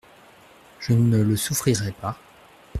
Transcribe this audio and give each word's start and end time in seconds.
Je 0.79 0.93
ne 0.93 1.21
le 1.21 1.35
souffrirais 1.35 1.91
pas. 2.01 2.17